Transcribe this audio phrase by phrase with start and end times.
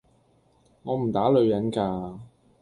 [0.81, 2.17] 我唔打女人㗎